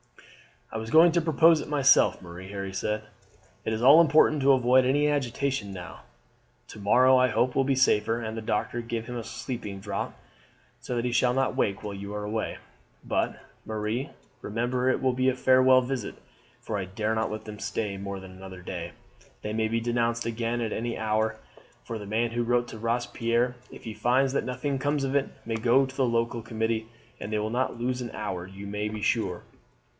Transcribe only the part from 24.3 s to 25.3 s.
that nothing comes of it,